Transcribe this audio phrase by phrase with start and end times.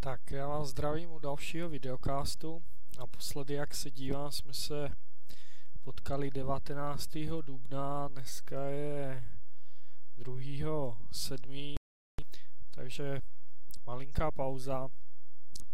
[0.00, 2.62] Tak já vás zdravím u dalšího videocastu.
[2.98, 4.88] Naposledy, jak se dívám, jsme se
[5.82, 7.18] potkali 19.
[7.42, 9.24] dubna, dneska je
[10.16, 10.98] 2.
[11.12, 11.74] 7.
[12.70, 13.20] Takže
[13.86, 14.88] malinká pauza.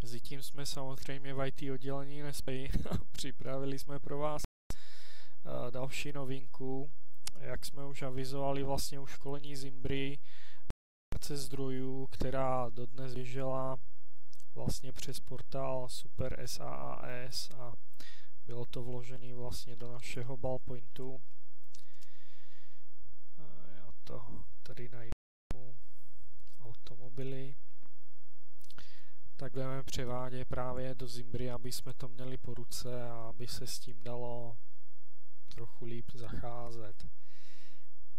[0.02, 6.90] Mezitím jsme samozřejmě v IT oddělení nespějí a připravili jsme pro vás eh, další novinku.
[7.38, 10.18] Jak jsme už avizovali vlastně u školení Zimbry,
[11.28, 13.78] zdrojů, která dodnes běžela
[14.54, 17.72] vlastně přes portál Super SAAS a
[18.46, 21.20] bylo to vložené vlastně do našeho ballpointu.
[23.74, 25.76] Já to tady najdu
[26.60, 27.56] automobily.
[29.36, 33.66] Tak budeme převádět právě do Zimbry, aby jsme to měli po ruce a aby se
[33.66, 34.56] s tím dalo
[35.48, 37.06] trochu líp zacházet.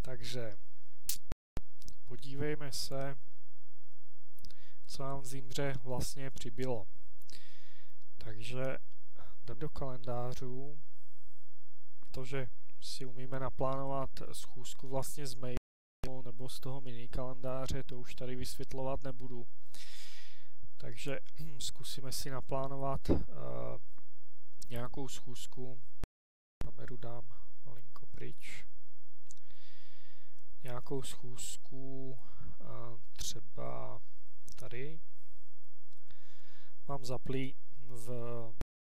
[0.02, 0.58] Takže
[2.06, 3.18] podívejme se,
[4.88, 6.88] co nám v Zimbře vlastně přibylo.
[8.18, 8.78] Takže
[9.44, 10.82] jdem do kalendářů,
[12.12, 12.48] to, že
[12.82, 18.36] si umíme naplánovat schůzku vlastně z mailu nebo z toho mini kalendáře, to už tady
[18.36, 19.48] vysvětlovat nebudu.
[20.78, 21.20] Takže
[21.60, 23.18] zkusíme si naplánovat uh,
[24.70, 25.82] nějakou schůzku.
[26.64, 27.30] Kameru dám
[27.66, 28.66] malinko pryč.
[30.64, 32.10] Nějakou schůzku
[32.60, 34.02] uh, třeba
[34.56, 35.00] tady.
[36.88, 38.10] Mám zaplý v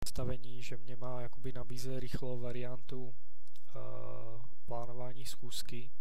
[0.05, 3.13] nastavení, že mě má jakoby nabíze rychlou variantu uh,
[4.65, 5.91] plánování schůzky,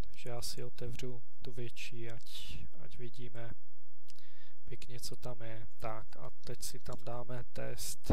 [0.00, 3.50] takže já si otevřu tu větší, ať, ať vidíme
[4.64, 5.66] pěkně, co tam je.
[5.78, 8.12] Tak a teď si tam dáme test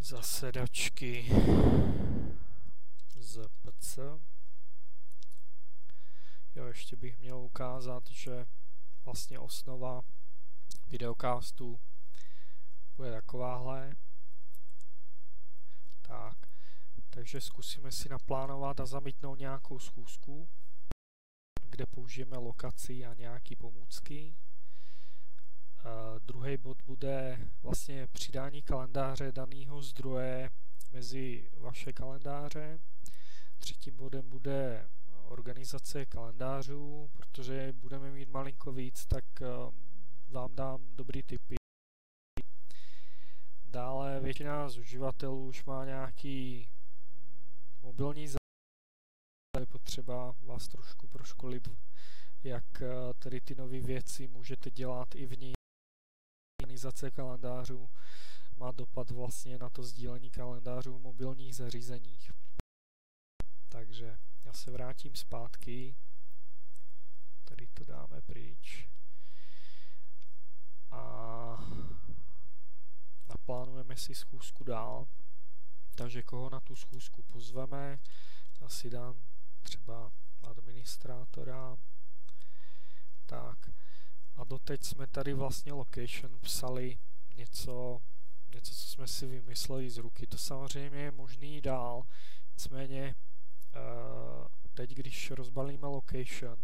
[0.00, 1.26] zasedačky
[3.16, 3.98] z PC.
[6.54, 8.46] Jo, ještě bych měl ukázat, že
[9.04, 10.02] vlastně osnova
[10.86, 11.80] videocastu
[12.96, 13.96] bude takováhle.
[16.02, 16.38] Tak,
[17.10, 20.48] takže zkusíme si naplánovat a zamítnout nějakou schůzku,
[21.70, 24.36] kde použijeme lokaci a nějaký pomůcky.
[25.84, 30.50] Uh, druhý bod bude vlastně přidání kalendáře daného zdroje
[30.92, 32.80] mezi vaše kalendáře.
[33.58, 34.88] Třetím bodem bude
[35.34, 39.46] organizace kalendářů, protože budeme mít malinko víc, tak eh,
[40.28, 41.56] vám dám dobrý tipy.
[43.66, 46.68] Dále většina z uživatelů už má nějaký
[47.82, 48.28] mobilní
[49.60, 51.68] je potřeba vás trošku proškolit,
[52.44, 55.52] jak eh, tedy ty nové věci můžete dělat i v ní.
[56.62, 57.88] Organizace kalendářů
[58.56, 62.30] má dopad vlastně na to sdílení kalendářů v mobilních zařízeních.
[63.68, 64.18] Takže
[64.54, 65.96] se vrátím zpátky.
[67.44, 68.88] Tady to dáme pryč.
[70.90, 71.00] A
[73.28, 75.06] naplánujeme si schůzku dál.
[75.94, 77.98] Takže koho na tu schůzku pozveme,
[78.60, 79.22] já si dám
[79.62, 81.76] třeba administrátora.
[83.26, 83.70] Tak.
[84.36, 86.98] A doteď jsme tady vlastně location psali
[87.34, 88.02] něco,
[88.54, 90.26] něco, co jsme si vymysleli z ruky.
[90.26, 92.06] To samozřejmě je možný dál,
[92.52, 93.14] nicméně
[94.74, 96.58] teď, když rozbalíme location,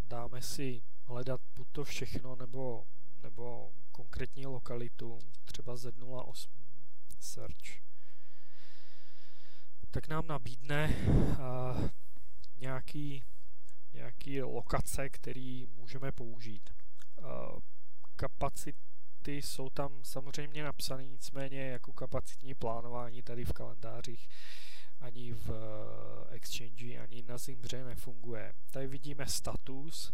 [0.00, 2.86] dáme si hledat buď to všechno, nebo,
[3.22, 6.48] nebo konkrétní lokalitu, třeba Z08
[7.20, 7.86] search,
[9.90, 11.88] tak nám nabídne uh,
[12.56, 13.24] nějaký,
[13.92, 16.70] nějaký lokace, který můžeme použít.
[17.18, 17.58] Uh,
[18.16, 24.28] kapacity jsou tam samozřejmě napsané, nicméně jako kapacitní plánování tady v kalendářích
[25.00, 28.54] ani v eh, Exchange, ani na Zimbře nefunguje.
[28.70, 30.12] Tady vidíme status,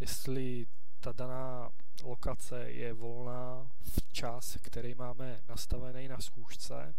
[0.00, 0.66] jestli
[1.00, 1.70] ta daná
[2.02, 6.94] lokace je volná v čas, který máme nastavený na schůžce.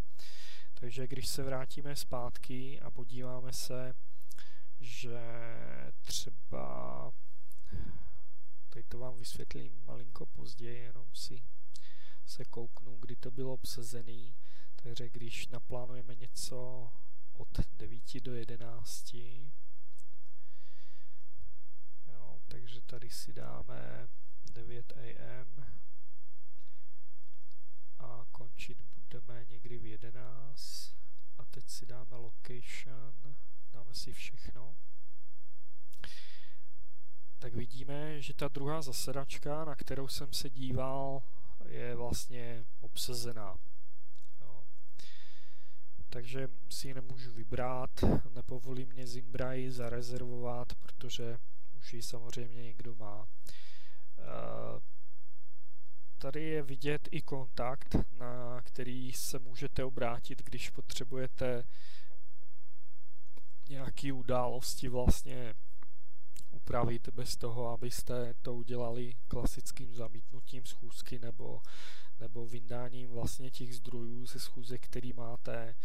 [0.73, 3.93] Takže když se vrátíme zpátky a podíváme se,
[4.79, 5.19] že
[6.01, 7.11] třeba
[8.69, 11.41] tady to vám vysvětlím malinko později, jenom si
[12.25, 14.35] se kouknu, kdy to bylo obsazený.
[14.75, 16.89] Takže když naplánujeme něco
[17.33, 19.13] od 9 do 11.
[22.07, 24.07] Jo, takže tady si dáme
[24.53, 24.93] 9
[25.41, 25.65] am
[27.99, 30.95] a končit budeme někdy v 11
[31.37, 33.35] a teď si dáme location,
[33.73, 34.75] dáme si všechno.
[37.39, 41.23] Tak vidíme, že ta druhá zasedačka, na kterou jsem se díval,
[41.65, 43.57] je vlastně obsazená
[46.13, 47.89] takže si ji nemůžu vybrat,
[48.29, 51.37] nepovolí mě Zimbraj zarezervovat, protože
[51.77, 53.27] už ji samozřejmě někdo má.
[56.17, 61.63] tady je vidět i kontakt, na který se můžete obrátit, když potřebujete
[63.69, 65.53] nějaký události vlastně
[66.63, 71.61] upravit bez toho, abyste to udělali klasickým zamítnutím schůzky nebo,
[72.19, 75.75] nebo vyndáním vlastně těch zdrojů ze schůzek, který máte,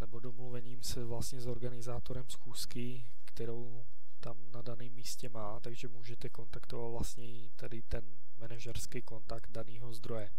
[0.00, 3.84] nebo domluvením se vlastně s organizátorem schůzky, kterou
[4.20, 8.04] tam na daném místě má, takže můžete kontaktovat vlastně tady ten
[8.38, 10.30] manažerský kontakt daného zdroje.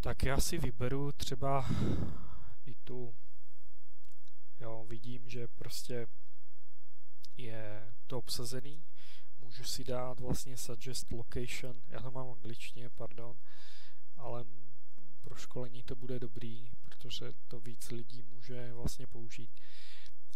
[0.00, 1.66] Tak já si vyberu třeba
[2.66, 3.14] i tu,
[4.60, 6.06] jo, vidím, že prostě
[7.36, 8.84] je to obsazený,
[9.38, 13.38] můžu si dát vlastně suggest location, já to mám angličtině, pardon,
[14.16, 14.44] ale
[15.22, 19.50] pro školení to bude dobrý, protože to víc lidí může vlastně použít.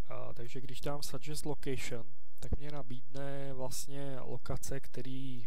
[0.08, 5.46] A, takže když dám suggest location, tak mě nabídne vlastně lokace, který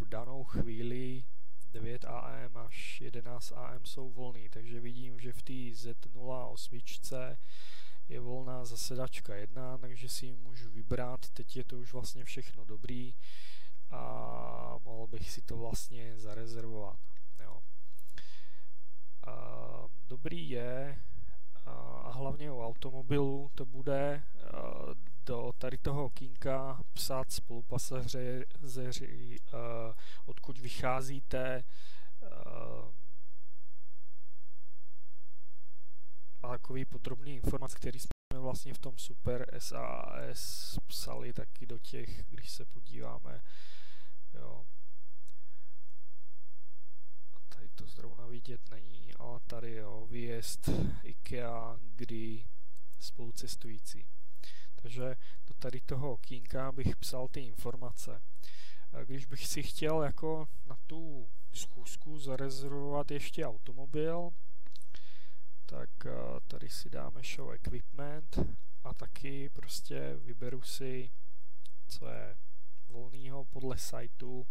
[0.00, 1.24] v danou chvíli
[1.72, 7.36] 9 AM až 11 AM jsou volný, takže vidím, že v té Z08
[8.10, 12.64] je volná zasedačka 1, takže si ji můžu vybrat, teď je to už vlastně všechno
[12.64, 13.14] dobrý
[13.90, 16.98] a mohl bych si to vlastně zarezervovat.
[17.40, 17.62] Jo.
[19.26, 19.34] A
[20.08, 21.02] dobrý je,
[21.66, 24.22] a hlavně u automobilů to bude
[25.26, 29.38] do tady toho kínka psát spolupasažeři,
[30.26, 31.64] odkud vycházíte,
[36.48, 42.50] takový podrobný informace, který jsme vlastně v tom Super SAS psali taky do těch, když
[42.50, 43.42] se podíváme,
[44.34, 44.66] jo.
[47.48, 50.68] Tady to zrovna vidět není, ale tady jo, výjezd
[51.02, 52.44] IKEA, kdy
[53.00, 54.06] spolucestující.
[54.82, 55.16] Takže
[55.46, 58.22] do tady toho okýnka bych psal ty informace.
[59.04, 64.30] Když bych si chtěl jako na tu schůzku zarezervovat ještě automobil,
[65.70, 65.90] tak
[66.48, 68.38] tady si dáme show equipment
[68.84, 71.10] a taky prostě vyberu si,
[71.86, 72.36] co je
[72.88, 74.46] volného podle sajtu.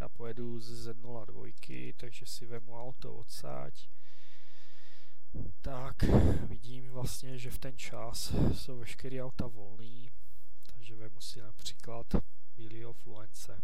[0.00, 3.88] Já pojedu z Z02, takže si vemu auto odsáď.
[5.60, 6.02] Tak
[6.48, 10.12] vidím vlastně, že v ten čas jsou veškeré auta volný,
[10.66, 12.06] takže vemu si například
[12.56, 13.62] bílého Fluence.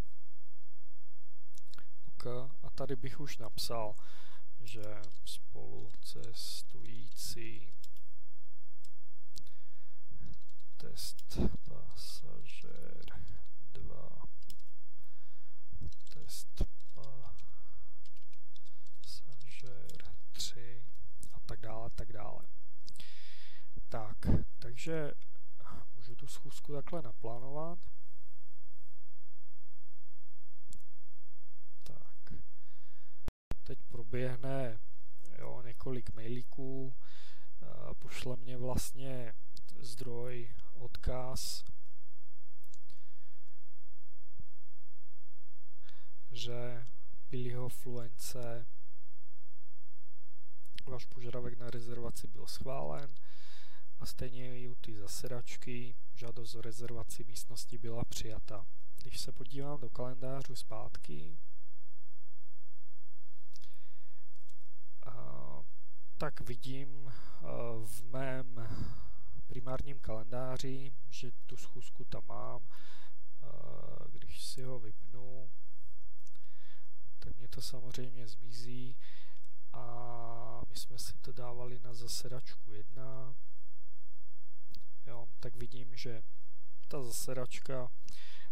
[2.08, 2.26] Ok,
[2.62, 3.94] a tady bych už napsal,
[4.64, 7.72] že spolu cestující
[10.76, 11.38] test
[11.68, 13.04] pasažér
[13.72, 14.22] 2
[16.14, 16.62] test
[19.00, 20.84] pasažér 3
[21.32, 22.46] a tak dále, tak dále.
[23.88, 24.16] Tak,
[24.58, 25.12] takže
[25.96, 27.78] můžu tu schůzku takhle naplánovat.
[33.62, 34.80] Teď proběhne
[35.38, 36.94] jo, několik mailíků,
[37.98, 39.34] pošle mě vlastně
[39.78, 41.64] zdroj, odkaz,
[46.30, 46.86] že
[47.30, 48.66] Billyho Fluence
[50.86, 53.14] váš požadavek na rezervaci byl schválen
[53.98, 58.66] a stejně i u ty zasedačky žádost o rezervaci místnosti byla přijata.
[59.02, 61.38] Když se podívám do kalendářů zpátky,
[66.22, 67.46] tak vidím eh,
[67.84, 68.68] v mém
[69.46, 72.68] primárním kalendáři, že tu schůzku tam mám.
[73.42, 73.46] Eh,
[74.12, 75.50] když si ho vypnu,
[77.18, 78.96] tak mě to samozřejmě zmizí
[79.72, 83.34] a my jsme si to dávali na zasedačku 1.
[85.06, 86.22] Jo, tak vidím, že
[86.88, 87.88] ta zasedačka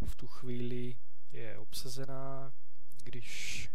[0.07, 0.97] v tu chvíli
[1.33, 2.53] je obsazená.
[3.03, 3.71] Když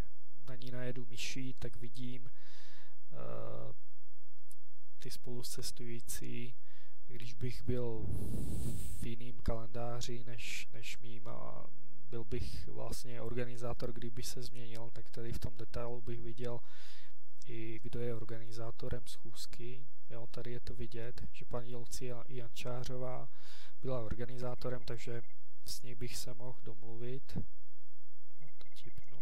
[0.47, 2.55] na ní najedu myší, tak vidím, Eh,
[4.99, 6.55] ty spolucestující,
[7.07, 8.05] když bych byl
[9.01, 11.65] v jiným kalendáři než, než mým a
[12.09, 16.59] byl bych vlastně organizátor, kdyby se změnil, tak tady v tom detailu bych viděl
[17.45, 19.87] i kdo je organizátorem schůzky.
[20.09, 23.29] Jo, tady je to vidět, že paní Lucia Jančářová
[23.81, 25.21] byla organizátorem, takže
[25.65, 27.37] s ní bych se mohl domluvit.
[28.57, 29.15] To tipnu.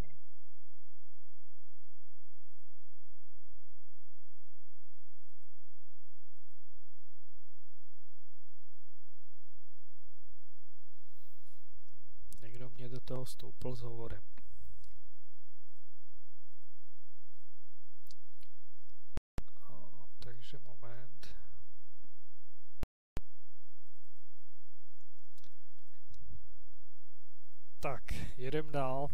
[12.84, 14.22] mě do toho stoupil s hovorem.
[19.70, 21.04] O, takže moment.
[27.84, 29.10] tak, jedem dál.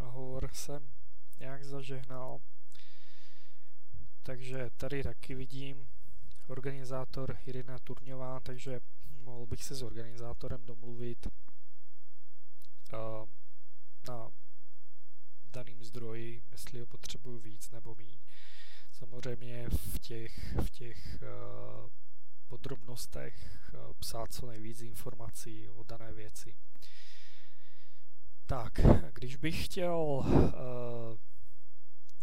[0.00, 0.92] Hovor jsem
[1.38, 2.40] nějak zažehnal.
[4.22, 5.88] Takže tady taky vidím
[6.46, 8.80] organizátor Irina Turňová, takže
[9.20, 11.26] mohl bych se s organizátorem domluvit
[12.92, 13.28] uh,
[14.08, 14.30] na
[15.44, 18.18] daným zdroji, jestli ho potřebuju víc nebo míň.
[18.92, 21.90] Samozřejmě v těch, v těch uh,
[22.46, 23.34] podrobnostech
[23.74, 26.56] uh, psát co nejvíc informací o dané věci.
[28.46, 28.80] Tak,
[29.12, 30.24] když bych chtěl uh,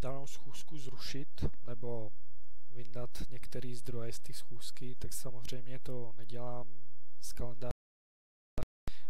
[0.01, 2.11] danou schůzku zrušit nebo
[2.71, 6.67] vyndat některý zdroje z té schůzky, tak samozřejmě to nedělám
[7.21, 7.71] z kalendáře,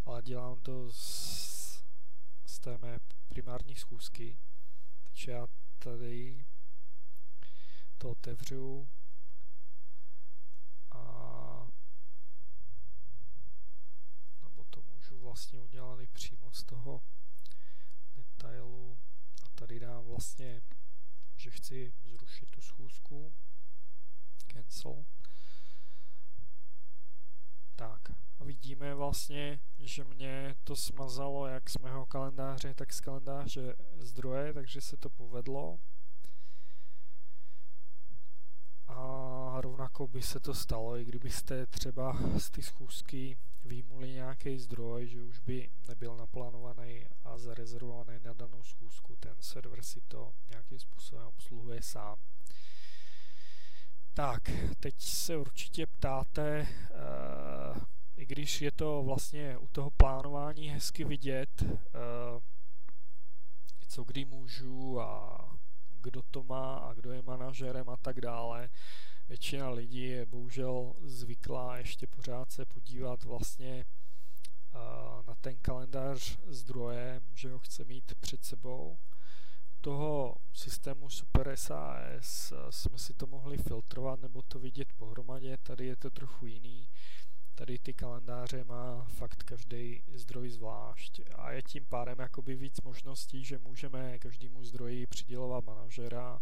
[0.06, 1.43] ale dělám to z,
[2.54, 4.40] z té mé primární schůzky.
[5.04, 5.48] Takže já
[5.80, 6.46] tady
[7.98, 8.90] to otevřu
[10.92, 11.68] a
[14.44, 17.04] nebo to můžu vlastně udělat i přímo z toho
[18.16, 19.00] detailu
[19.44, 20.62] a tady dám vlastně,
[21.36, 23.34] že chci zrušit tu schůzku
[24.54, 25.06] cancel
[27.88, 33.76] tak a vidíme vlastně, že mě to smazalo jak z mého kalendáře, tak z kalendáře
[33.98, 35.80] zdroje, takže se to povedlo.
[38.88, 45.08] A rovnako by se to stalo, i kdybyste třeba z ty schůzky výmuli nějaký zdroj,
[45.08, 49.16] že už by nebyl naplánovaný a zarezervovaný na danou schůzku.
[49.20, 52.18] Ten server si to nějakým způsobem obsluhuje sám.
[54.16, 57.78] Tak, teď se určitě ptáte, uh,
[58.16, 61.70] i když je to vlastně u toho plánování hezky vidět, uh,
[63.88, 65.40] co kdy můžu a
[66.02, 68.70] kdo to má a kdo je manažerem a tak dále.
[69.30, 73.86] Většina lidí je bohužel zvyklá ještě pořád se podívat vlastně
[74.74, 78.98] uh, na ten kalendář zdrojem, že ho chce mít před sebou
[79.84, 85.96] toho systému Super SAS jsme si to mohli filtrovat nebo to vidět pohromadě, tady je
[85.96, 86.90] to trochu jiný.
[87.56, 93.46] Tady ty kalendáře má fakt každý zdroj zvlášť a je tím pádem jakoby víc možností,
[93.46, 96.40] že můžeme každému zdroji přidělovat manažera,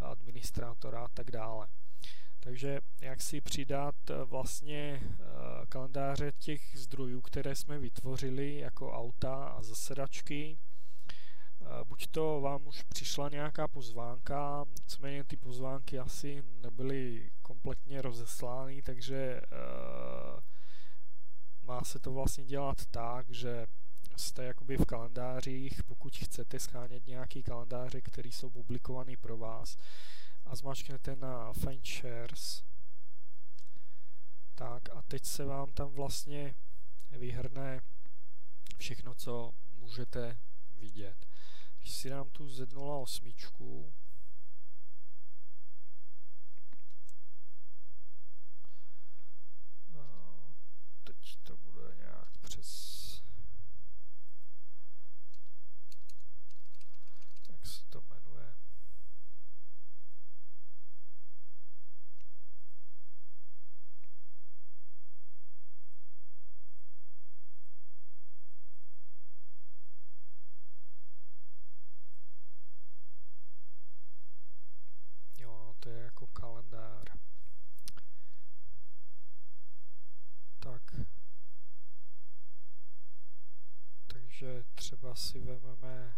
[0.00, 1.68] administrátora a tak dále.
[2.40, 5.16] Takže jak si přidat eh, vlastně eh,
[5.68, 10.58] kalendáře těch zdrojů, které jsme vytvořili jako auta a zasedačky,
[11.84, 19.40] buď to vám už přišla nějaká pozvánka, nicméně ty pozvánky asi nebyly kompletně rozeslány, takže
[19.52, 20.40] uh,
[21.62, 23.66] má se to vlastně dělat tak, že
[24.16, 29.76] jste jakoby v kalendářích, pokud chcete schánět nějaký kalendáře, které jsou publikovaný pro vás
[30.44, 32.64] a zmačknete na Find Shares,
[34.54, 36.54] tak a teď se vám tam vlastně
[37.10, 37.80] vyhrne
[38.76, 40.38] všechno, co můžete
[40.80, 41.26] vidět.
[41.78, 43.92] Když si dám tu Z08,
[51.04, 53.00] teď to bude nějak přes
[57.48, 58.56] jak se to jmenuje
[75.80, 77.08] to je jako kalendář.
[80.58, 80.94] Tak.
[84.40, 86.14] Takže třeba si vezmeme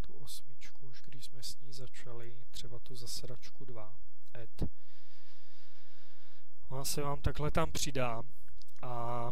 [0.00, 3.96] tu osmičku, už když jsme s ní začali, třeba tu zasedačku 2,
[4.34, 4.70] add.
[6.68, 8.22] Ona se vám takhle tam přidá
[8.82, 9.30] a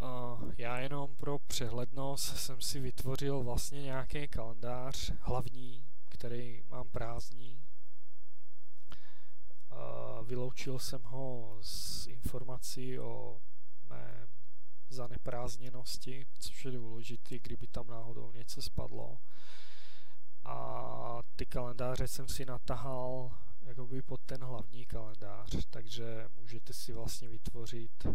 [0.00, 7.66] Uh, já jenom pro přehlednost jsem si vytvořil vlastně nějaký kalendář hlavní, který mám prázdný
[10.26, 13.40] vyloučil jsem ho z informací o
[13.88, 14.28] mé
[14.88, 19.18] zaneprázdněnosti, což je důležité, kdyby tam náhodou něco spadlo.
[20.44, 27.28] A ty kalendáře jsem si natahal jakoby pod ten hlavní kalendář, takže můžete si vlastně
[27.28, 28.06] vytvořit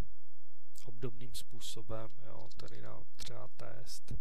[0.86, 4.12] obdobným způsobem, jo, tady dám třeba test.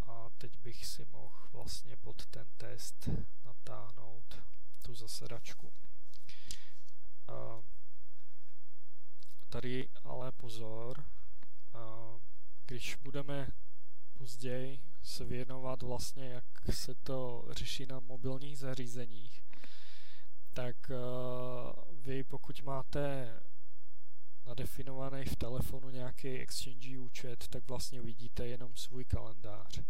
[0.00, 3.08] A teď bych si mohl vlastně pod ten test
[3.44, 4.42] natáhnout
[4.82, 5.72] tu zasedačku.
[9.48, 11.04] Tady ale pozor,
[12.66, 13.48] když budeme
[14.18, 19.44] později se věnovat vlastně, jak se to řeší na mobilních zařízeních,
[20.52, 20.76] tak
[21.92, 23.34] vy pokud máte
[24.46, 29.80] nadefinovaný v telefonu nějaký exchange účet, tak vlastně vidíte jenom svůj kalendář.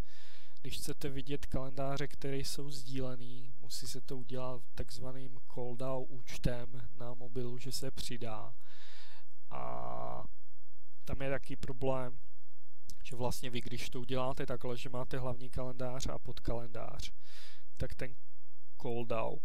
[0.61, 7.15] Když chcete vidět kalendáře, které jsou sdílený, musí se to udělat takzvaným call účtem na
[7.15, 8.55] mobilu, že se přidá.
[9.51, 10.25] A
[11.05, 12.19] tam je taky problém,
[13.05, 17.13] že vlastně vy, když to uděláte takhle, že máte hlavní kalendář a podkalendář,
[17.77, 18.15] tak ten
[18.83, 19.39] call down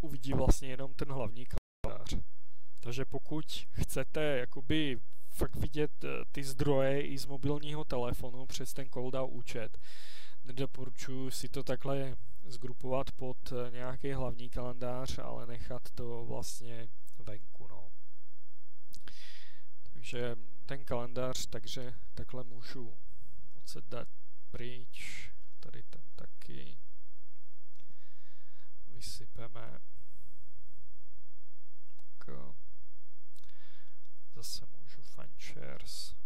[0.00, 2.14] uvidí vlastně jenom ten hlavní kalendář.
[2.80, 8.88] Takže pokud chcete jakoby fakt vidět eh, ty zdroje i z mobilního telefonu přes ten
[8.90, 9.78] CallDAO účet,
[10.44, 17.68] nedoporučuji si to takhle zgrupovat pod eh, nějaký hlavní kalendář, ale nechat to vlastně venku.
[17.68, 17.88] No.
[19.98, 20.36] Takže
[20.66, 22.98] ten kalendář, takže takhle můžu
[23.54, 24.08] odset dát
[24.50, 26.78] pryč, tady ten taky
[28.88, 29.78] vysypeme.
[32.18, 32.54] K
[34.34, 36.16] zase můžu find shares.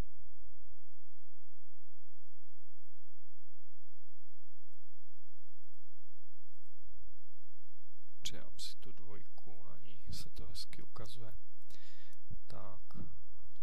[8.22, 11.32] Přidám si tu dvojku, na ní se to hezky ukazuje.
[12.46, 12.80] Tak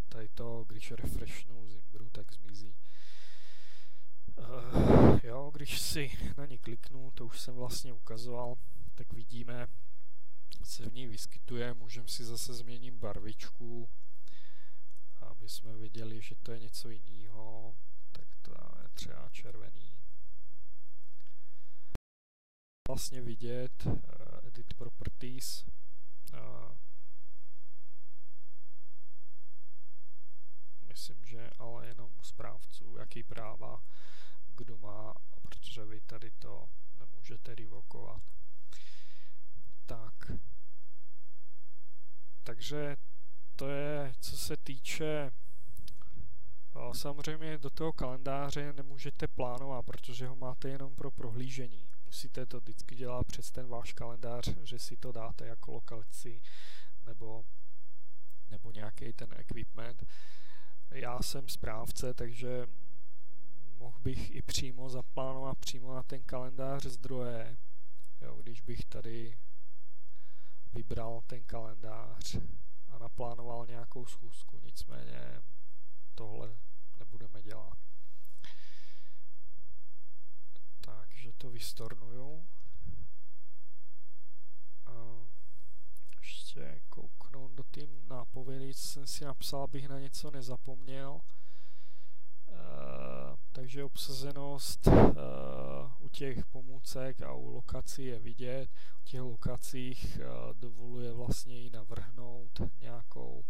[0.10, 2.76] tady to, když refreshnu Zimbru, tak zmizí.
[4.38, 8.56] Uh, jo, když si na ní kliknu, to už jsem vlastně ukazoval,
[8.96, 9.68] tak vidíme,
[10.64, 13.90] se v ní vyskytuje, můžeme si zase změnit barvičku,
[15.22, 17.76] aby jsme viděli, že to je něco jiného,
[18.12, 20.00] tak to je třeba červený.
[22.88, 23.94] Vlastně vidět uh,
[24.44, 25.66] edit properties,
[26.34, 26.78] uh,
[30.90, 33.84] myslím, že ale jenom u správců, jaký práva
[34.56, 36.70] kdo má, protože vy tady to
[37.00, 38.22] nemůžete revokovat.
[39.86, 40.32] Tak.
[42.44, 42.98] Takže
[43.56, 45.32] to je, co se týče
[46.94, 51.88] Samozřejmě do toho kalendáře nemůžete plánovat, protože ho máte jenom pro prohlížení.
[52.06, 56.42] Musíte to vždycky dělat přes ten váš kalendář, že si to dáte jako lokaci
[57.06, 57.46] nebo,
[58.50, 60.04] nebo nějaký ten equipment.
[60.92, 62.68] Já jsem správce, takže
[63.78, 67.58] mohl bych i přímo zaplánovat přímo na ten kalendář zdroje.
[68.22, 69.38] Jo, když bych tady
[70.74, 72.36] vybral ten kalendář
[72.90, 75.42] a naplánoval nějakou schůzku, nicméně
[76.16, 76.58] tohle
[77.00, 77.78] nebudeme dělat.
[80.82, 82.48] Takže to vystornuju.
[84.86, 84.92] A
[86.20, 87.09] ještě kouknout
[87.80, 91.22] tým nápovědy, jsem si napsal, abych na něco nezapomněl.
[92.48, 92.56] Uh,
[93.52, 94.94] takže obsazenost uh,
[96.00, 98.70] u těch pomůcek a u lokací je vidět.
[99.02, 103.44] U těch lokacích uh, dovoluje vlastně i navrhnout nějakou,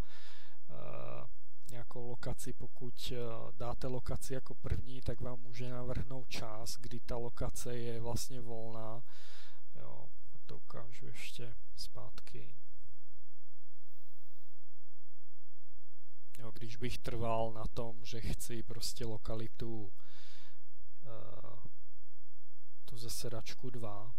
[1.69, 2.53] nějakou lokaci.
[2.53, 3.13] Pokud
[3.57, 9.03] dáte lokaci jako první, tak vám může navrhnout čas, kdy ta lokace je vlastně volná.
[9.75, 10.07] Jo,
[10.45, 12.55] to ukážu ještě zpátky.
[16.39, 21.59] Jo, když bych trval na tom, že chci prostě lokalitu uh,
[22.85, 24.15] tu zasedačku 2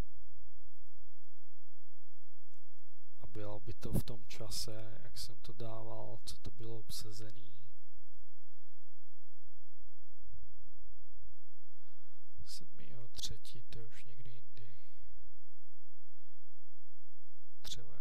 [3.22, 7.59] a bylo by to v tom čase, jak jsem to dával, co to bylo obsazený.
[12.46, 14.76] Sedmýho třetí, to je už někdy jindy.
[17.62, 18.00] Třeba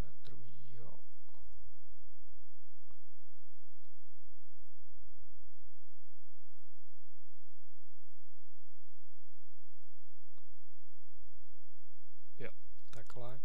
[13.09, 13.41] takhle.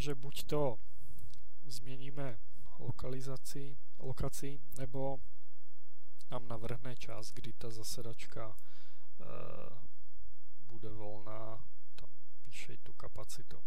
[0.00, 0.78] Takže buď to
[1.64, 2.38] změníme
[2.78, 5.18] lokalizaci, lokaci, nebo
[6.30, 9.24] nám navrhne čas, kdy ta zasedačka e,
[10.66, 12.10] bude volná, tam
[12.44, 13.62] píše tu kapacitu.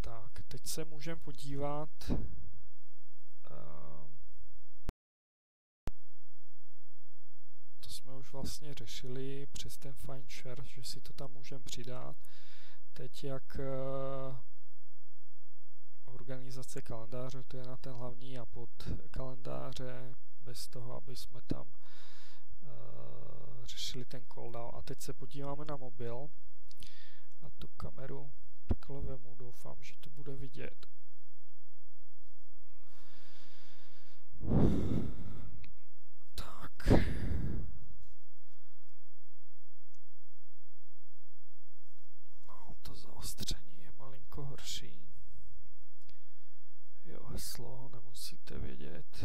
[0.00, 2.16] Tak, teď se můžeme podívat e,
[7.80, 12.16] to jsme už vlastně řešili přes ten find share, že si to tam můžeme přidat
[12.92, 14.36] teď jak uh,
[16.04, 18.70] organizace kalendáře, to je na ten hlavní a pod
[19.10, 21.66] kalendáře, bez toho, aby jsme tam
[22.62, 24.70] uh, řešili ten cooldown.
[24.74, 26.30] A teď se podíváme na mobil
[27.42, 28.30] a tu kameru
[28.66, 30.86] takhle vemu, doufám, že to bude vidět.
[43.22, 45.08] zaostření je malinko horší.
[47.04, 49.24] Jo, heslo nemusíte vědět.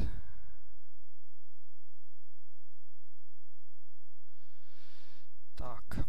[5.55, 5.99] Tak.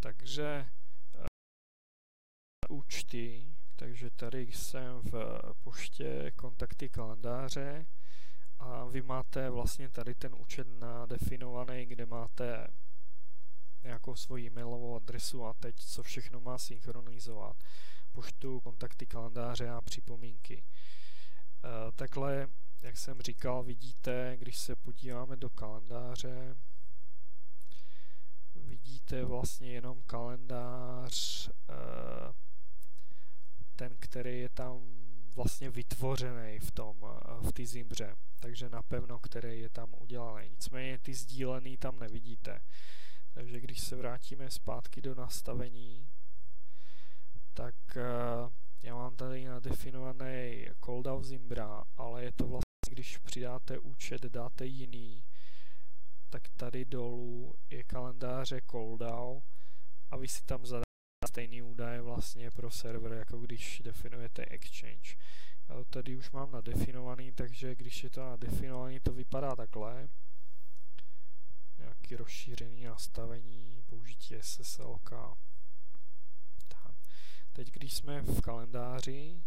[0.00, 0.66] Takže
[1.14, 1.26] eh,
[2.68, 7.86] účty, takže tady jsem v eh, poště kontakty kalendáře
[8.58, 12.68] a vy máte vlastně tady ten účet nadefinovaný, kde máte
[13.82, 17.56] nějakou svoji e-mailovou adresu a teď co všechno má synchronizovat.
[18.12, 20.62] Poštu, kontakty kalendáře a připomínky.
[20.62, 22.48] E, takhle,
[22.82, 26.56] jak jsem říkal, vidíte, když se podíváme do kalendáře,
[28.54, 31.52] vidíte vlastně jenom kalendář, e,
[33.76, 35.02] ten, který je tam
[35.34, 40.48] vlastně vytvořený v tom, eh, v té zimbře, takže napevno, který je tam udělaný.
[40.48, 42.60] Nicméně ty sdílený tam nevidíte.
[43.34, 46.10] Takže když se vrátíme zpátky do nastavení,
[47.54, 54.22] tak uh, já mám tady nadefinovaný cooldown Zimbra, ale je to vlastně, když přidáte účet,
[54.22, 55.24] dáte jiný,
[56.30, 59.40] tak tady dolů je kalendáře cooldown
[60.10, 60.92] a vy si tam zadáte
[61.28, 65.16] stejný údaje vlastně pro server, jako když definujete Exchange.
[65.68, 70.08] Já to tady už mám nadefinovaný, takže když je to nadefinovaný, to vypadá takhle
[71.82, 74.98] nějaký rozšířený nastavení, použití SSL.
[76.68, 76.96] Tak.
[77.52, 79.42] Teď, když jsme v kalendáři,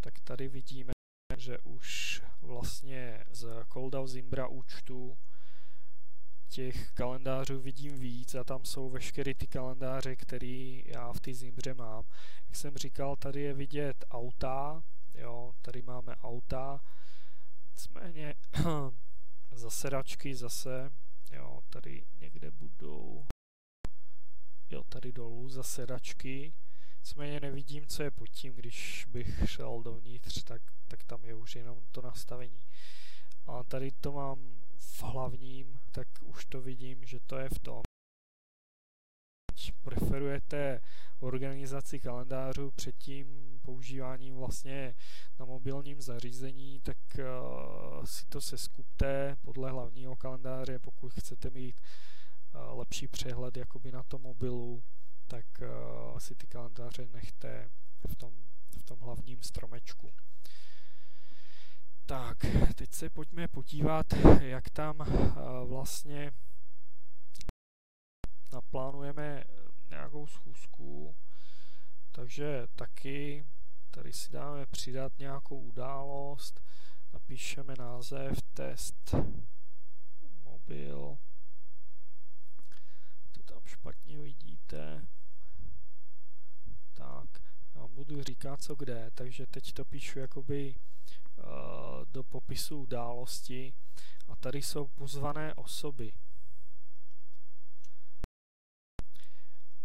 [0.00, 0.92] tak tady vidíme,
[1.36, 5.18] že už vlastně z Coldau Zimbra účtu
[6.48, 11.74] těch kalendářů vidím víc a tam jsou veškeré ty kalendáře, které já v té Zimbře
[11.74, 12.04] mám.
[12.48, 14.82] Jak jsem říkal, tady je vidět auta,
[15.14, 16.80] jo, tady máme auta,
[17.72, 18.34] nicméně
[19.54, 20.90] zasedačky zase,
[21.32, 23.26] jo, tady někde budou,
[24.70, 26.54] jo, tady dolů zasedačky,
[27.00, 31.56] nicméně nevidím, co je pod tím, když bych šel dovnitř, tak, tak tam je už
[31.56, 32.60] jenom to nastavení.
[33.46, 37.82] A tady to mám v hlavním, tak už to vidím, že to je v tom.
[39.82, 40.80] Preferujete
[41.20, 44.94] organizaci kalendářů před tím používáním vlastně
[45.38, 51.80] na mobilním zařízení, tak uh, si to seskupte podle hlavního kalendáře, pokud chcete mít
[52.54, 54.82] uh, lepší přehled jakoby na tom mobilu,
[55.26, 57.70] tak uh, si ty kalendáře nechte
[58.08, 58.32] v tom,
[58.80, 60.12] v tom hlavním stromečku.
[62.06, 62.38] Tak,
[62.74, 64.06] teď se pojďme podívat,
[64.40, 64.96] jak tam
[65.66, 66.32] vlastně
[68.52, 69.44] naplánujeme
[69.90, 71.16] nějakou schůzku,
[72.12, 73.46] takže taky
[73.90, 76.60] tady si dáme přidat nějakou událost,
[77.12, 79.14] napíšeme název test
[80.44, 81.18] mobil,
[83.32, 85.06] to tam špatně vidíte,
[86.92, 87.28] tak,
[87.74, 90.74] já vám budu říkat co kde, takže teď to píšu jakoby
[91.36, 91.44] uh,
[92.12, 93.74] do popisu události.
[94.28, 96.12] A tady jsou pozvané osoby.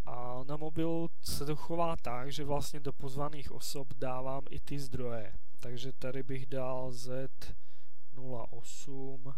[0.08, 4.80] A na mobilu se to chová tak, že vlastně do pozvaných osob dávám i ty
[4.80, 5.34] zdroje.
[5.60, 9.36] Takže tady bych dal Z08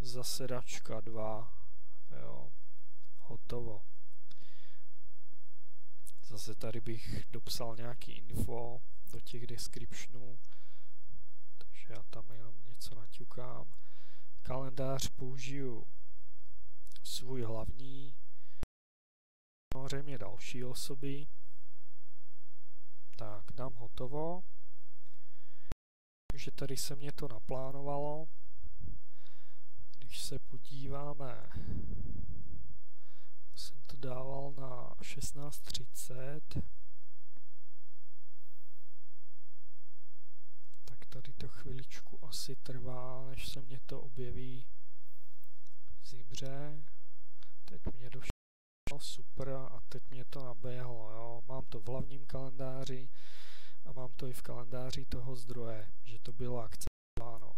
[0.00, 1.52] zasedačka 2
[2.22, 2.52] jo,
[3.18, 3.82] hotovo.
[6.22, 8.80] Zase tady bych dopsal nějaký info
[9.12, 10.38] do těch descriptionů,
[11.58, 13.66] takže já tam jenom něco naťukám.
[14.42, 15.86] Kalendář použiju
[17.02, 18.14] svůj hlavní,
[19.76, 21.26] samozřejmě další osoby.
[23.16, 24.42] Tak, dám hotovo.
[26.32, 28.28] Takže tady se mě to naplánovalo.
[29.98, 31.50] Když se podíváme,
[33.54, 36.62] jsem to dával na 16.30.
[40.84, 44.66] Tak tady to chviličku asi trvá, než se mě to objeví
[46.00, 46.84] v.
[47.64, 48.35] Teď mě došlo
[48.98, 51.42] super a teď mě to naběhlo, jo.
[51.48, 53.08] Mám to v hlavním kalendáři
[53.84, 57.52] a mám to i v kalendáři toho zdroje, že to bylo akceptováno.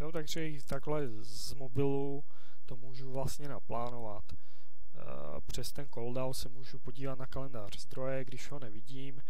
[0.00, 2.24] Jo, takže i takhle z mobilu
[2.66, 4.32] to můžu vlastně naplánovat.
[4.32, 4.36] E,
[5.46, 9.22] přes ten cooldown se můžu podívat na kalendář zdroje, když ho nevidím,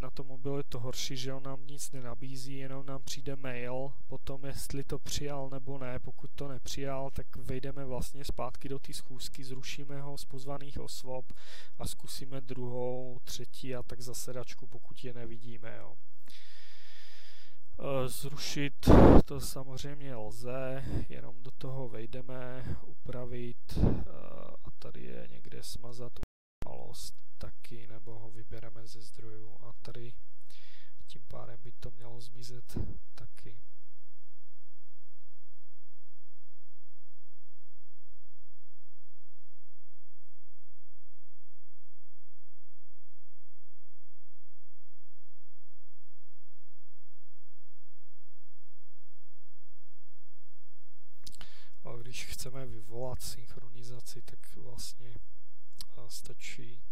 [0.00, 3.92] na tom mobilu je to horší, že on nám nic nenabízí, jenom nám přijde mail,
[4.06, 8.94] potom jestli to přijal nebo ne, pokud to nepřijal, tak vejdeme vlastně zpátky do té
[8.94, 11.32] schůzky, zrušíme ho z pozvaných osvob
[11.78, 15.76] a zkusíme druhou, třetí a tak zasedačku, pokud je nevidíme.
[15.78, 15.96] Jo.
[17.78, 18.88] E, zrušit
[19.24, 24.06] to samozřejmě lze, jenom do toho vejdeme, upravit e,
[24.64, 26.12] a tady je někde smazat
[26.92, 30.14] host taky, nebo ho vybereme ze zdrojů a tady
[31.06, 32.78] tím pádem by to mělo zmizet
[33.14, 33.62] taky.
[51.84, 55.14] a když chceme vyvolat synchronizaci, tak vlastně
[56.08, 56.82] stačí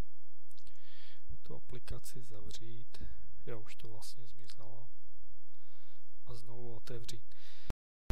[1.42, 3.02] tu aplikaci zavřít.
[3.46, 4.88] Jo, už to vlastně zmizelo.
[6.26, 7.34] A znovu otevřít.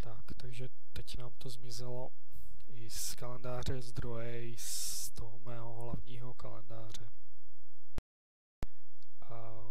[0.03, 2.11] Tak, takže teď nám to zmizelo
[2.69, 7.11] i z kalendáře zdroje, i z toho mého hlavního kalendáře.
[9.21, 9.65] A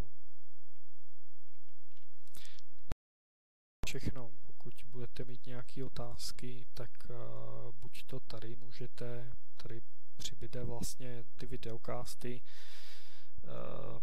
[3.85, 4.31] všechno.
[4.45, 9.81] Pokud budete mít nějaké otázky, tak uh, buď to tady můžete, tady
[10.17, 12.41] přibyde vlastně ty videokásty.
[13.43, 14.01] Uh,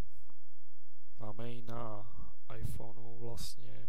[1.19, 2.11] máme i na
[2.57, 3.87] iPhoneu vlastně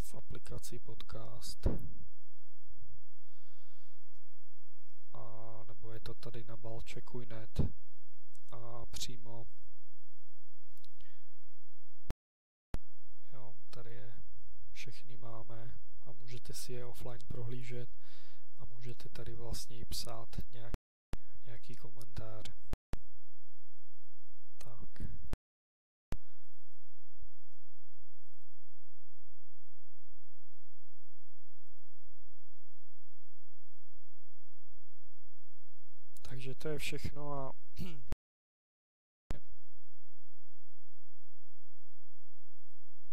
[0.00, 1.66] v aplikaci podcast.
[5.14, 7.60] A nebo je to tady na balčekuj.net
[8.50, 9.46] a přímo
[13.32, 14.14] jo, tady je
[14.72, 15.74] všechny máme
[16.06, 17.88] a můžete si je offline prohlížet
[18.84, 20.76] můžete tady vlastně i psát nějaký,
[21.46, 22.50] nějaký komentář.
[24.58, 25.02] Tak.
[36.22, 37.52] Takže to je všechno a